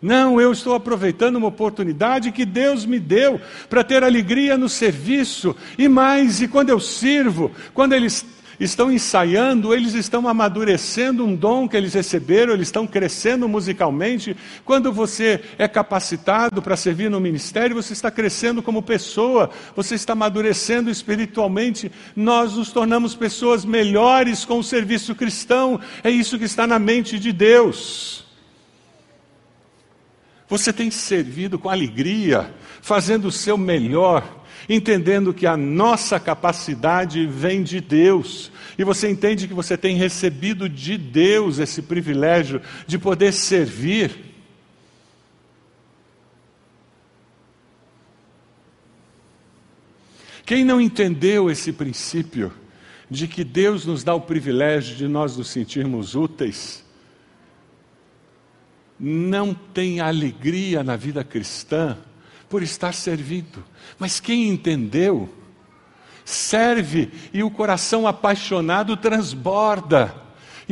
[0.00, 5.54] Não, eu estou aproveitando uma oportunidade que Deus me deu para ter alegria no serviço.
[5.78, 8.26] E mais, e quando eu sirvo, quando eles
[8.58, 14.36] estão ensaiando, eles estão amadurecendo um dom que eles receberam, eles estão crescendo musicalmente.
[14.64, 20.12] Quando você é capacitado para servir no ministério, você está crescendo como pessoa, você está
[20.12, 21.90] amadurecendo espiritualmente.
[22.14, 27.18] Nós nos tornamos pessoas melhores com o serviço cristão, é isso que está na mente
[27.18, 28.24] de Deus.
[30.48, 37.62] Você tem servido com alegria, fazendo o seu melhor, entendendo que a nossa capacidade vem
[37.62, 38.50] de Deus.
[38.78, 44.32] E você entende que você tem recebido de Deus esse privilégio de poder servir.
[50.44, 52.52] Quem não entendeu esse princípio
[53.08, 56.82] de que Deus nos dá o privilégio de nós nos sentirmos úteis,
[58.98, 61.98] não tem alegria na vida cristã
[62.52, 63.64] por estar servindo.
[63.98, 65.34] Mas quem entendeu,
[66.22, 70.14] serve e o coração apaixonado transborda.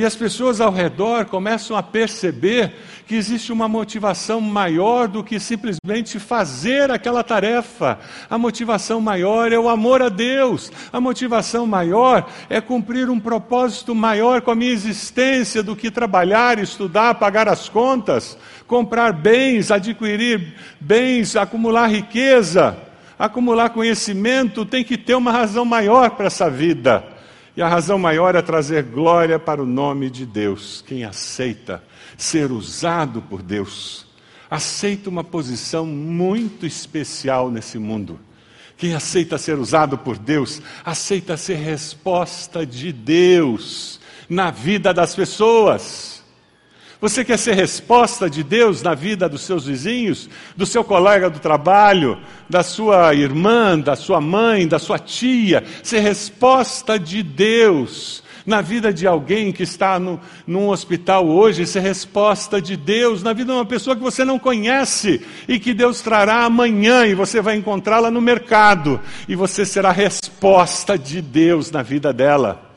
[0.01, 2.73] E as pessoas ao redor começam a perceber
[3.07, 7.99] que existe uma motivação maior do que simplesmente fazer aquela tarefa.
[8.31, 10.73] A motivação maior é o amor a Deus.
[10.91, 16.59] A motivação maior é cumprir um propósito maior com a minha existência do que trabalhar,
[16.59, 22.75] estudar, pagar as contas, comprar bens, adquirir bens, acumular riqueza,
[23.19, 24.65] acumular conhecimento.
[24.65, 27.20] Tem que ter uma razão maior para essa vida.
[27.57, 30.85] E a razão maior é trazer glória para o nome de Deus.
[30.87, 31.83] Quem aceita
[32.17, 34.07] ser usado por Deus,
[34.51, 38.21] aceita uma posição muito especial nesse mundo.
[38.77, 46.20] Quem aceita ser usado por Deus, aceita ser resposta de Deus na vida das pessoas.
[47.01, 51.39] Você quer ser resposta de Deus na vida dos seus vizinhos, do seu colega do
[51.39, 55.65] trabalho, da sua irmã, da sua mãe, da sua tia?
[55.83, 61.81] Ser resposta de Deus na vida de alguém que está no, num hospital hoje, ser
[61.81, 66.03] resposta de Deus na vida de uma pessoa que você não conhece e que Deus
[66.03, 71.83] trará amanhã e você vai encontrá-la no mercado e você será resposta de Deus na
[71.83, 72.70] vida dela.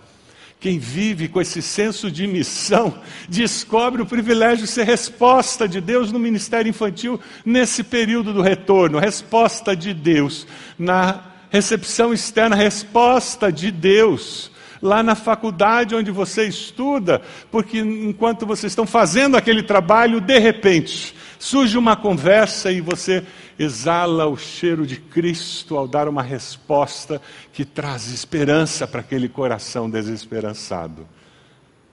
[0.64, 6.10] Quem vive com esse senso de missão descobre o privilégio de ser resposta de Deus
[6.10, 10.48] no ministério infantil nesse período do retorno, resposta de Deus.
[10.80, 14.50] Na recepção externa, resposta de Deus.
[14.82, 17.22] Lá na faculdade onde você estuda,
[17.52, 23.22] porque enquanto vocês estão fazendo aquele trabalho, de repente surge uma conversa e você
[23.60, 29.90] exala o cheiro de Cristo ao dar uma resposta que traz esperança para aquele coração
[29.90, 31.06] desesperançado.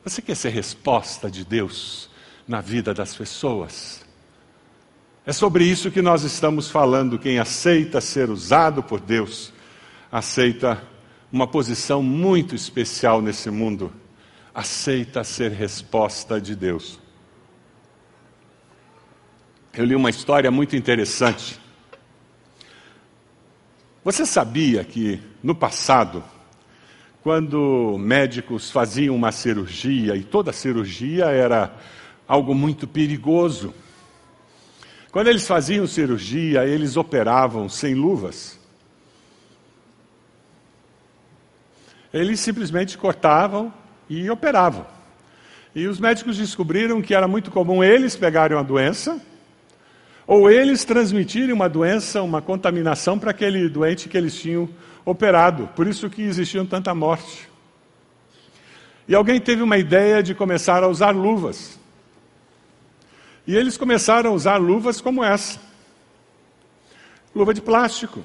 [0.04, 2.08] Você quer ser resposta de Deus
[2.46, 4.02] na vida das pessoas?
[5.26, 7.18] É sobre isso que nós estamos falando.
[7.18, 9.52] Quem aceita ser usado por Deus,
[10.12, 10.80] aceita
[11.30, 13.92] uma posição muito especial nesse mundo,
[14.54, 16.99] aceita ser resposta de Deus
[19.72, 21.61] eu li uma história muito interessante.
[24.02, 26.24] Você sabia que no passado,
[27.22, 31.76] quando médicos faziam uma cirurgia, e toda cirurgia era
[32.26, 33.72] algo muito perigoso,
[35.12, 38.59] quando eles faziam cirurgia, eles operavam sem luvas.
[42.12, 43.72] Eles simplesmente cortavam
[44.09, 44.85] e operavam.
[45.74, 49.20] E os médicos descobriram que era muito comum eles pegarem uma doença
[50.30, 54.68] ou eles transmitirem uma doença, uma contaminação para aquele doente que eles tinham
[55.04, 55.68] operado.
[55.74, 57.48] Por isso que existiam tanta morte.
[59.08, 61.80] E alguém teve uma ideia de começar a usar luvas.
[63.44, 65.58] E eles começaram a usar luvas como essa.
[67.34, 68.22] Luva de plástico.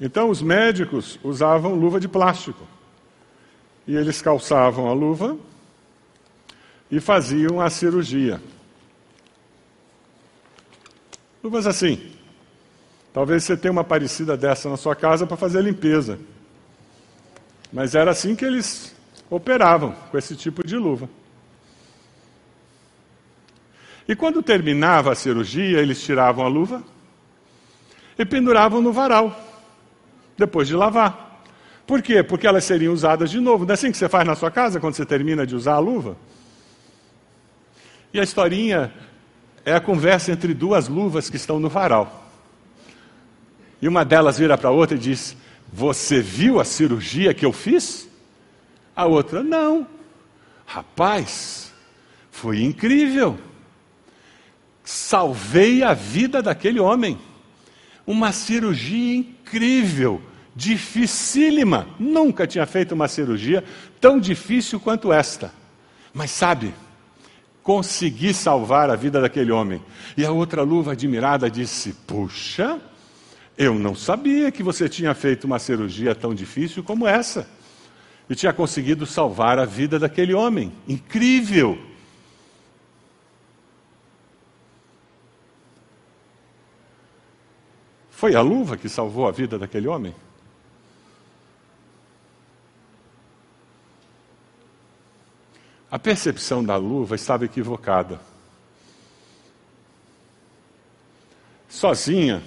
[0.00, 2.64] Então os médicos usavam luva de plástico.
[3.84, 5.36] E eles calçavam a luva
[6.88, 8.40] e faziam a cirurgia.
[11.42, 12.12] Luvas assim.
[13.12, 16.18] Talvez você tenha uma parecida dessa na sua casa para fazer a limpeza.
[17.72, 18.94] Mas era assim que eles
[19.28, 21.08] operavam, com esse tipo de luva.
[24.08, 26.82] E quando terminava a cirurgia, eles tiravam a luva
[28.18, 29.38] e penduravam no varal,
[30.36, 31.42] depois de lavar.
[31.86, 32.22] Por quê?
[32.22, 33.64] Porque elas seriam usadas de novo.
[33.64, 35.78] Não é assim que você faz na sua casa quando você termina de usar a
[35.78, 36.16] luva?
[38.12, 38.92] E a historinha
[39.64, 42.28] é a conversa entre duas luvas que estão no varal.
[43.80, 45.36] E uma delas vira para a outra e diz:
[45.72, 48.08] Você viu a cirurgia que eu fiz?
[48.94, 49.86] A outra: Não.
[50.66, 51.72] Rapaz,
[52.30, 53.38] foi incrível.
[54.84, 57.18] salvei a vida daquele homem.
[58.06, 60.20] Uma cirurgia incrível,
[60.54, 61.86] dificílima.
[61.98, 63.64] Nunca tinha feito uma cirurgia
[64.00, 65.52] tão difícil quanto esta.
[66.12, 66.74] Mas sabe,
[67.70, 69.80] consegui salvar a vida daquele homem.
[70.16, 72.80] E a outra luva admirada disse: Puxa,
[73.56, 77.48] eu não sabia que você tinha feito uma cirurgia tão difícil como essa.
[78.28, 80.72] E tinha conseguido salvar a vida daquele homem.
[80.88, 81.78] Incrível!
[88.10, 90.12] Foi a luva que salvou a vida daquele homem?
[95.90, 98.20] A percepção da luva estava equivocada.
[101.68, 102.42] Sozinha,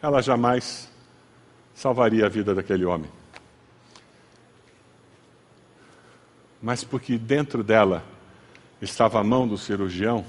[0.00, 0.88] ela jamais
[1.74, 3.10] salvaria a vida daquele homem.
[6.62, 8.04] Mas porque dentro dela
[8.80, 10.24] estava a mão do cirurgião,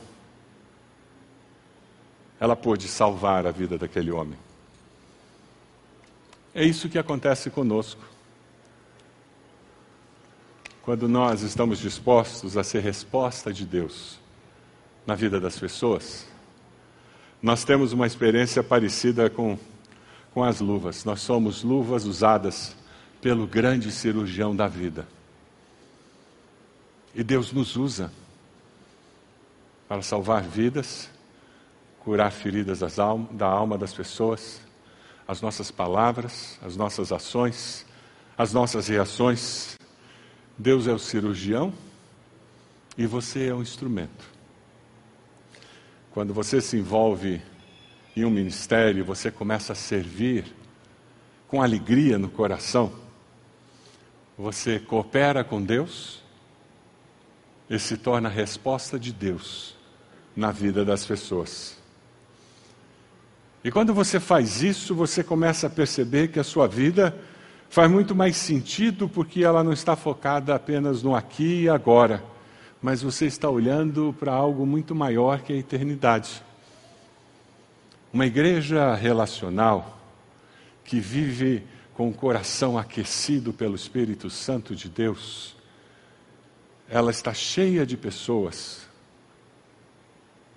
[2.40, 4.38] ela pôde salvar a vida daquele homem.
[6.54, 8.13] É isso que acontece conosco.
[10.84, 14.20] Quando nós estamos dispostos a ser resposta de Deus
[15.08, 16.28] na vida das pessoas,
[17.42, 19.58] nós temos uma experiência parecida com,
[20.34, 21.06] com as luvas.
[21.06, 22.76] Nós somos luvas usadas
[23.22, 25.08] pelo grande cirurgião da vida.
[27.16, 28.12] E Deus nos usa
[29.88, 31.10] para salvar vidas,
[32.00, 32.80] curar feridas
[33.32, 34.62] da alma das pessoas
[35.28, 37.86] as nossas palavras, as nossas ações,
[38.38, 39.78] as nossas reações.
[40.58, 41.74] Deus é o cirurgião
[42.98, 44.26] e você é o instrumento.
[46.12, 47.42] Quando você se envolve
[48.16, 50.46] em um ministério, você começa a servir
[51.48, 52.94] com alegria no coração.
[54.38, 56.22] Você coopera com Deus
[57.70, 59.76] e se torna a resposta de Deus
[60.36, 61.78] na vida das pessoas.
[63.64, 67.18] E quando você faz isso, você começa a perceber que a sua vida
[67.74, 72.24] faz muito mais sentido porque ela não está focada apenas no aqui e agora,
[72.80, 76.44] mas você está olhando para algo muito maior que a eternidade.
[78.14, 80.00] Uma igreja relacional
[80.86, 81.64] que vive
[81.96, 85.56] com o coração aquecido pelo Espírito Santo de Deus,
[86.88, 88.88] ela está cheia de pessoas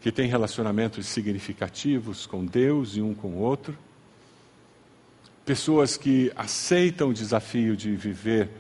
[0.03, 3.75] que têm relacionamentos significativos com Deus e um com o outro,
[5.47, 8.51] pessoas que aceitam o desafio de viver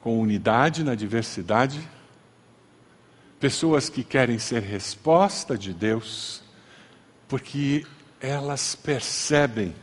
[0.00, 1.80] com unidade na diversidade,
[3.38, 6.42] pessoas que querem ser resposta de Deus,
[7.28, 7.86] porque
[8.20, 9.76] elas percebem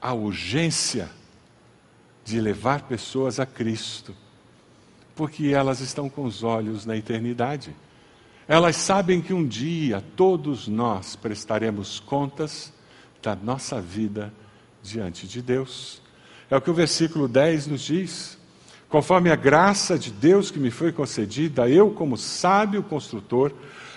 [0.00, 1.10] a urgência
[2.24, 4.16] de levar pessoas a Cristo,
[5.14, 7.76] porque elas estão com os olhos na eternidade.
[8.46, 12.72] Elas sabem que um dia todos nós prestaremos contas
[13.22, 14.32] da nossa vida
[14.82, 16.00] diante de Deus.
[16.50, 18.38] É o que o versículo 10 nos diz.
[18.88, 23.52] Conforme a graça de Deus que me foi concedida, eu, como sábio construtor,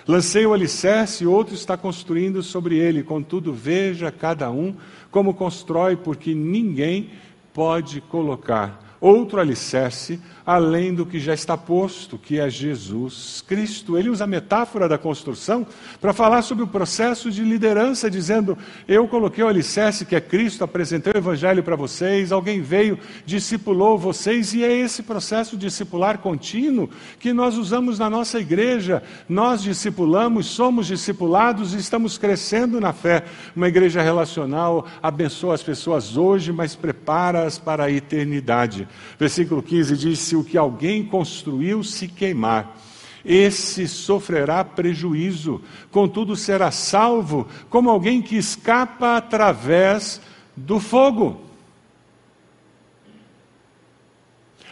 [0.06, 3.02] lancei o alicerce e outro está construindo sobre ele.
[3.02, 4.74] Contudo, veja cada um
[5.10, 7.10] como constrói, porque ninguém
[7.54, 13.96] pode colocar outro alicerce além do que já está posto, que é Jesus Cristo.
[13.96, 15.66] Ele usa a metáfora da construção
[16.00, 20.64] para falar sobre o processo de liderança, dizendo: Eu coloquei o alicerce que é Cristo,
[20.64, 26.90] apresentei o Evangelho para vocês, alguém veio, discipulou vocês, e é esse processo discipular contínuo
[27.18, 29.02] que nós usamos na nossa igreja.
[29.28, 33.24] Nós discipulamos, somos discipulados e estamos crescendo na fé.
[33.54, 38.88] Uma igreja relacional abençoa as pessoas hoje, mas prepara-as para a eternidade.
[39.18, 42.76] Versículo 15 diz: se o que alguém construiu se queimar,
[43.24, 50.20] esse sofrerá prejuízo, contudo será salvo, como alguém que escapa através
[50.56, 51.51] do fogo.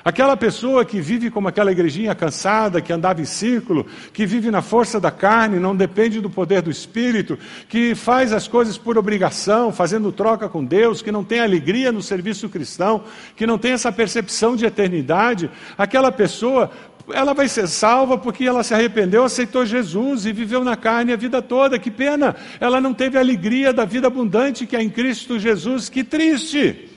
[0.05, 4.63] Aquela pessoa que vive como aquela igrejinha cansada, que andava em círculo, que vive na
[4.63, 9.71] força da carne, não depende do poder do Espírito, que faz as coisas por obrigação,
[9.73, 13.05] fazendo troca com Deus, que não tem alegria no serviço cristão,
[13.37, 16.71] que não tem essa percepção de eternidade, aquela pessoa,
[17.13, 21.17] ela vai ser salva porque ela se arrependeu, aceitou Jesus e viveu na carne a
[21.17, 21.79] vida toda.
[21.79, 22.37] Que pena!
[22.59, 25.89] Ela não teve a alegria da vida abundante que é em Cristo Jesus.
[25.89, 26.90] Que triste!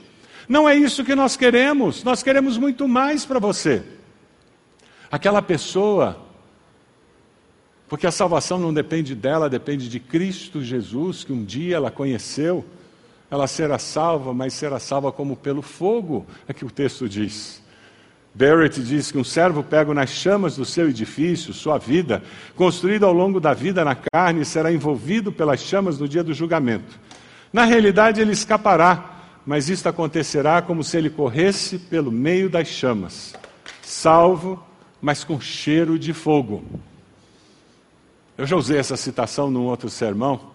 [0.48, 3.82] Não é isso que nós queremos, nós queremos muito mais para você.
[5.10, 6.18] Aquela pessoa,
[7.88, 12.64] porque a salvação não depende dela, depende de Cristo Jesus, que um dia ela conheceu,
[13.30, 17.62] ela será salva, mas será salva como pelo fogo, é que o texto diz.
[18.34, 22.20] Barrett diz que um servo pego nas chamas do seu edifício, sua vida,
[22.56, 26.98] construído ao longo da vida na carne, será envolvido pelas chamas no dia do julgamento.
[27.52, 29.13] Na realidade, ele escapará,
[29.44, 33.34] mas isto acontecerá como se ele corresse pelo meio das chamas,
[33.82, 34.64] salvo,
[35.00, 36.64] mas com cheiro de fogo.
[38.36, 40.52] Eu já usei essa citação num outro sermão.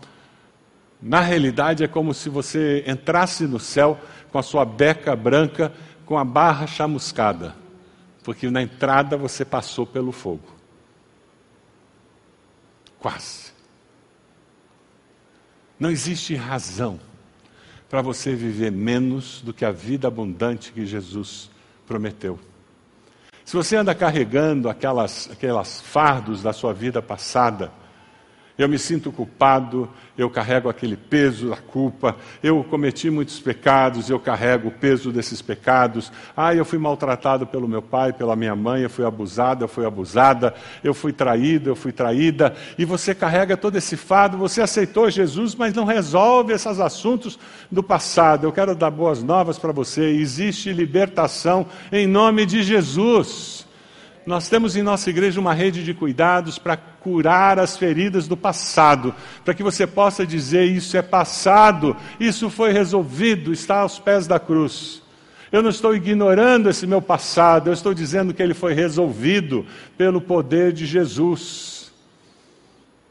[1.02, 3.98] Na realidade, é como se você entrasse no céu
[4.32, 5.72] com a sua beca branca,
[6.06, 7.56] com a barra chamuscada
[8.30, 10.48] porque na entrada você passou pelo fogo.
[13.00, 13.52] Quase.
[15.80, 17.00] Não existe razão
[17.90, 21.50] para você viver menos do que a vida abundante que Jesus
[21.88, 22.40] prometeu.
[23.44, 27.72] Se você anda carregando aquelas, aquelas fardos da sua vida passada,
[28.60, 34.20] eu me sinto culpado, eu carrego aquele peso da culpa, eu cometi muitos pecados, eu
[34.20, 36.12] carrego o peso desses pecados.
[36.36, 39.86] Ah, eu fui maltratado pelo meu pai, pela minha mãe, eu fui abusado, eu fui
[39.86, 40.54] abusada,
[40.84, 42.54] eu fui traído, eu fui traída.
[42.78, 47.40] E você carrega todo esse fardo, você aceitou Jesus, mas não resolve esses assuntos
[47.72, 48.46] do passado.
[48.46, 50.04] Eu quero dar boas novas para você.
[50.04, 53.69] Existe libertação em nome de Jesus.
[54.26, 59.16] Nós temos em nossa igreja uma rede de cuidados para curar as feridas do passado,
[59.44, 64.40] para que você possa dizer: Isso é passado, isso foi resolvido, está aos pés da
[64.40, 65.02] cruz.
[65.52, 69.66] Eu não estou ignorando esse meu passado, eu estou dizendo que ele foi resolvido
[69.98, 71.79] pelo poder de Jesus.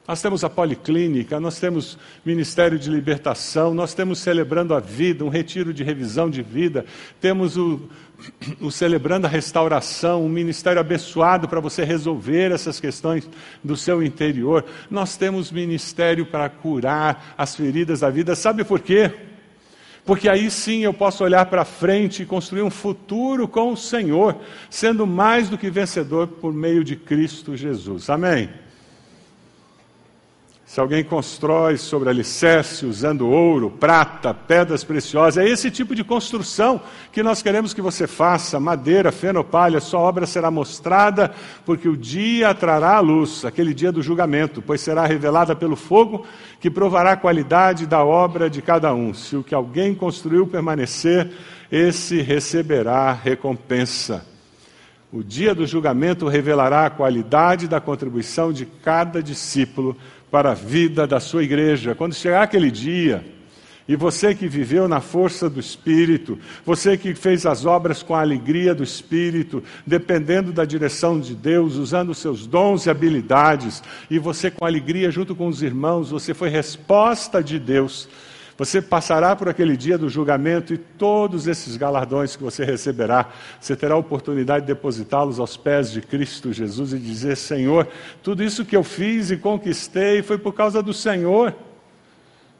[0.09, 5.29] Nós temos a policlínica, nós temos ministério de libertação, nós temos celebrando a vida, um
[5.29, 6.87] retiro de revisão de vida,
[7.21, 7.79] temos o,
[8.59, 13.29] o celebrando a restauração, um ministério abençoado para você resolver essas questões
[13.63, 14.65] do seu interior.
[14.91, 18.35] Nós temos ministério para curar as feridas da vida.
[18.35, 19.13] Sabe por quê?
[20.07, 24.39] Porque aí sim eu posso olhar para frente e construir um futuro com o Senhor,
[24.71, 28.09] sendo mais do que vencedor por meio de Cristo Jesus.
[28.09, 28.49] Amém.
[30.69, 36.79] Se alguém constrói sobre alicerce usando ouro, prata, pedras preciosas, é esse tipo de construção
[37.11, 38.61] que nós queremos que você faça.
[38.61, 41.33] Madeira, feno, palha, sua obra será mostrada,
[41.65, 46.27] porque o dia trará a luz, aquele dia do julgamento, pois será revelada pelo fogo
[46.61, 49.15] que provará a qualidade da obra de cada um.
[49.15, 51.31] Se o que alguém construiu permanecer,
[51.73, 54.23] esse receberá recompensa.
[55.11, 59.97] O dia do julgamento revelará a qualidade da contribuição de cada discípulo
[60.31, 61.95] para a vida da sua igreja.
[61.95, 63.25] Quando chegar aquele dia,
[63.89, 68.21] e você que viveu na força do Espírito, você que fez as obras com a
[68.21, 74.51] alegria do Espírito, dependendo da direção de Deus, usando seus dons e habilidades, e você
[74.51, 78.07] com alegria junto com os irmãos, você foi resposta de Deus
[78.59, 83.31] você passará por aquele dia do julgamento e todos esses galardões que você receberá,
[83.61, 87.87] você terá a oportunidade de depositá-los aos pés de Cristo Jesus e dizer: Senhor,
[88.21, 91.55] tudo isso que eu fiz e conquistei foi por causa do Senhor.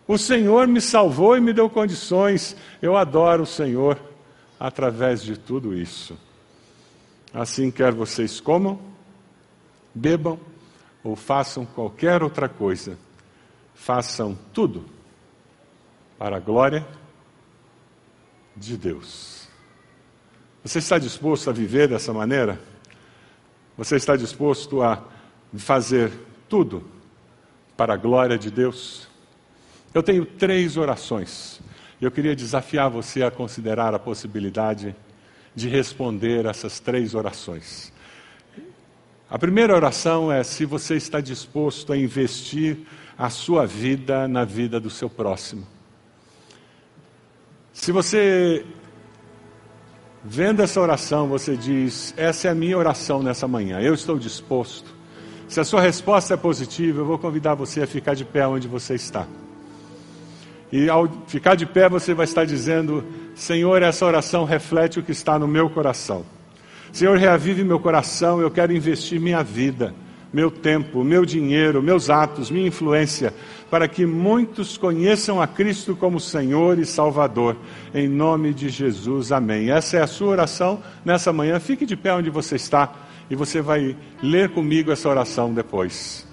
[0.07, 2.55] O Senhor me salvou e me deu condições.
[2.81, 3.99] Eu adoro o Senhor
[4.59, 6.17] através de tudo isso.
[7.35, 8.79] Assim, quer vocês comam,
[9.93, 10.39] bebam
[11.03, 12.97] ou façam qualquer outra coisa,
[13.75, 14.98] façam tudo
[16.19, 16.87] para a glória
[18.57, 19.49] de Deus.
[20.65, 22.61] Você está disposto a viver dessa maneira?
[23.77, 25.03] Você está disposto a
[25.57, 26.13] fazer
[26.49, 26.85] tudo
[27.77, 29.09] para a glória de Deus?
[29.95, 31.61] Eu tenho três orações.
[32.01, 34.95] Eu queria desafiar você a considerar a possibilidade
[35.55, 37.93] de responder essas três orações.
[39.31, 42.79] A primeira oração é se você está disposto a investir
[43.17, 45.78] a sua vida na vida do seu próximo.
[47.81, 48.67] Se você,
[50.23, 54.93] vendo essa oração, você diz: Essa é a minha oração nessa manhã, eu estou disposto.
[55.49, 58.67] Se a sua resposta é positiva, eu vou convidar você a ficar de pé onde
[58.69, 59.27] você está.
[60.71, 63.05] E ao ficar de pé, você vai estar dizendo:
[63.35, 66.27] Senhor, essa oração reflete o que está no meu coração.
[66.93, 69.95] Senhor, reavive meu coração, eu quero investir minha vida
[70.33, 73.33] meu tempo, meu dinheiro, meus atos, minha influência,
[73.71, 77.57] para que muitos conheçam a Cristo como Senhor e Salvador.
[77.95, 79.71] Em nome de Jesus, amém.
[79.71, 81.59] Essa é a sua oração nessa manhã.
[81.59, 82.95] Fique de pé onde você está
[83.31, 86.27] e você vai ler comigo essa oração depois.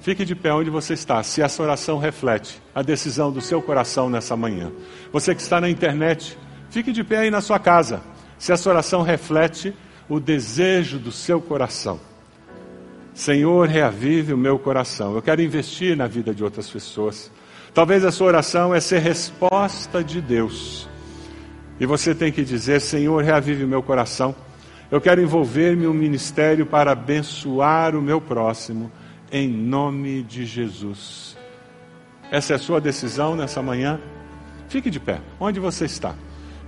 [0.00, 4.10] Fique de pé onde você está, se essa oração reflete a decisão do seu coração
[4.10, 4.70] nessa manhã.
[5.10, 6.36] Você que está na internet,
[6.68, 8.02] fique de pé aí na sua casa,
[8.38, 9.74] se essa oração reflete
[10.06, 11.98] o desejo do seu coração.
[13.14, 15.14] Senhor, reavive o meu coração.
[15.14, 17.30] Eu quero investir na vida de outras pessoas.
[17.72, 20.88] Talvez a sua oração é ser resposta de Deus.
[21.78, 24.34] E você tem que dizer: Senhor, reavive o meu coração.
[24.90, 28.90] Eu quero envolver-me um ministério para abençoar o meu próximo,
[29.30, 31.36] em nome de Jesus.
[32.32, 34.00] Essa é a sua decisão nessa manhã?
[34.68, 36.16] Fique de pé, onde você está,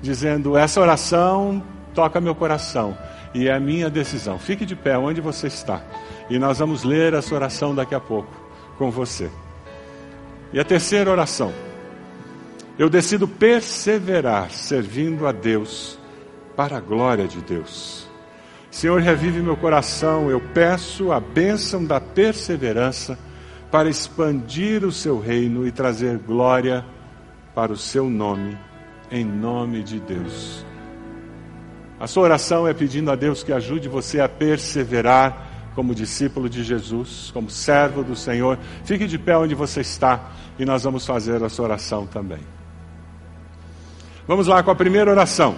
[0.00, 1.60] dizendo: Essa oração
[1.92, 2.96] toca meu coração
[3.34, 4.38] e é a minha decisão.
[4.38, 5.82] Fique de pé onde você está
[6.28, 8.30] e nós vamos ler essa oração daqui a pouco
[8.78, 9.30] com você.
[10.52, 11.52] E a terceira oração.
[12.78, 15.98] Eu decido perseverar servindo a Deus
[16.54, 18.06] para a glória de Deus.
[18.70, 20.30] Senhor, revive meu coração.
[20.30, 23.18] Eu peço a bênção da perseverança
[23.70, 26.84] para expandir o seu reino e trazer glória
[27.54, 28.56] para o seu nome,
[29.10, 30.64] em nome de Deus.
[31.98, 35.45] A sua oração é pedindo a Deus que ajude você a perseverar
[35.76, 38.58] como discípulo de Jesus, como servo do Senhor.
[38.82, 42.40] Fique de pé onde você está e nós vamos fazer a sua oração também.
[44.26, 45.54] Vamos lá com a primeira oração.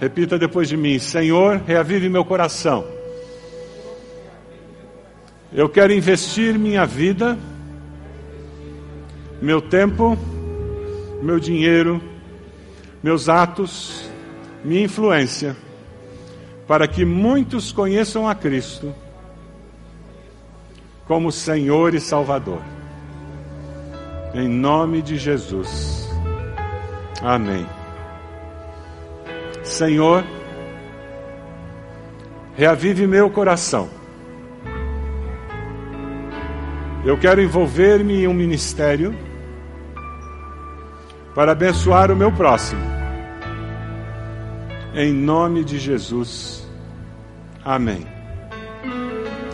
[0.00, 2.86] Repita depois de mim: Senhor, reavive meu coração.
[5.52, 7.36] Eu quero investir minha vida,
[9.42, 10.16] meu tempo,
[11.20, 12.00] meu dinheiro,
[13.02, 14.08] meus atos,
[14.64, 15.56] minha influência,
[16.68, 18.94] para que muitos conheçam a Cristo
[21.06, 22.60] como Senhor e Salvador.
[24.34, 26.08] Em nome de Jesus.
[27.22, 27.66] Amém.
[29.62, 30.24] Senhor,
[32.54, 33.88] reavive meu coração.
[37.04, 39.16] Eu quero envolver-me em um ministério
[41.34, 42.80] para abençoar o meu próximo.
[44.94, 46.66] Em nome de Jesus.
[47.64, 48.15] Amém.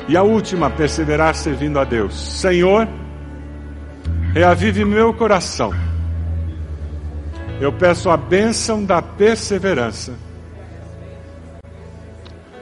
[0.09, 2.15] E a última, perseverar servindo a Deus.
[2.41, 2.89] Senhor,
[4.33, 5.73] reavive meu coração.
[7.61, 10.15] Eu peço a bênção da perseverança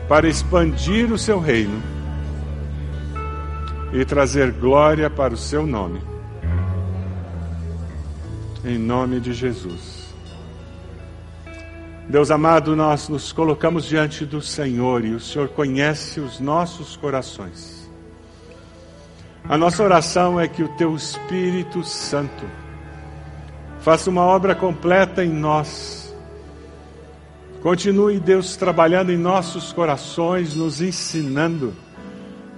[0.09, 1.81] para expandir o seu reino
[3.93, 6.03] e trazer glória para o seu nome.
[8.65, 10.00] Em nome de Jesus.
[12.11, 17.89] Deus amado, nós nos colocamos diante do Senhor e o Senhor conhece os nossos corações.
[19.49, 22.45] A nossa oração é que o Teu Espírito Santo
[23.79, 26.13] faça uma obra completa em nós.
[27.63, 31.73] Continue, Deus, trabalhando em nossos corações, nos ensinando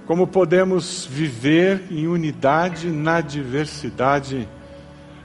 [0.07, 4.49] como podemos viver em unidade na diversidade,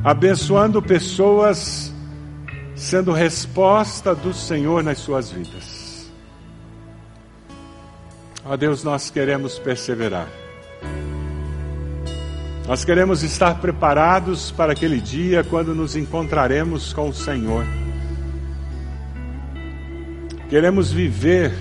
[0.04, 1.94] abençoando pessoas
[2.78, 6.08] sendo resposta do Senhor nas suas vidas.
[8.44, 10.28] Ó Deus, nós queremos perseverar.
[12.66, 17.66] Nós queremos estar preparados para aquele dia quando nos encontraremos com o Senhor.
[20.48, 21.52] Queremos viver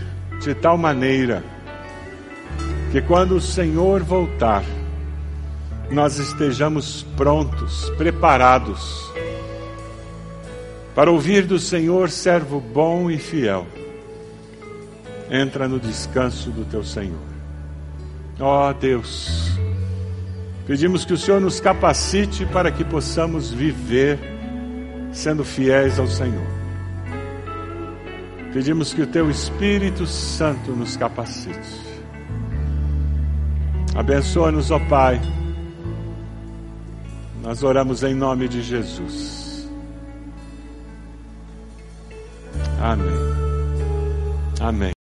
[0.42, 1.44] de tal maneira
[2.92, 4.64] que quando o Senhor voltar,
[5.90, 9.08] nós estejamos prontos, preparados
[10.98, 13.68] para ouvir do Senhor, servo bom e fiel.
[15.30, 17.22] Entra no descanso do teu Senhor.
[18.40, 19.52] Ó oh, Deus,
[20.66, 24.18] pedimos que o Senhor nos capacite para que possamos viver
[25.12, 26.48] sendo fiéis ao Senhor.
[28.52, 31.80] Pedimos que o teu Espírito Santo nos capacite.
[33.94, 35.22] Abençoa-nos, ó Pai.
[37.44, 39.47] Nós oramos em nome de Jesus.
[42.80, 43.18] Amém.
[44.60, 44.94] Amém.